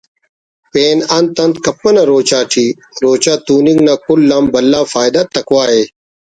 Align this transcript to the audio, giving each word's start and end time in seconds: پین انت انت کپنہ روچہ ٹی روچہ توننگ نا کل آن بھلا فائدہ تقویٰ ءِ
پین 0.71 0.97
انت 1.17 1.35
انت 1.43 1.55
کپنہ 1.65 2.03
روچہ 2.09 2.41
ٹی 2.51 2.65
روچہ 3.03 3.33
توننگ 3.45 3.79
نا 3.85 3.93
کل 4.05 4.31
آن 4.35 4.43
بھلا 4.53 4.81
فائدہ 4.93 5.21
تقویٰ 5.33 5.67
ءِ 5.79 5.83